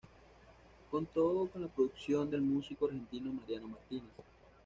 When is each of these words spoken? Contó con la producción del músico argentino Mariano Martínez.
Contó 0.89 1.47
con 1.53 1.61
la 1.61 1.67
producción 1.67 2.27
del 2.31 2.41
músico 2.41 2.85
argentino 2.87 3.31
Mariano 3.31 3.67
Martínez. 3.67 4.09